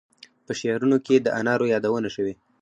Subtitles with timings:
[0.45, 2.33] په شعرونو کې د انارو یادونه شوې.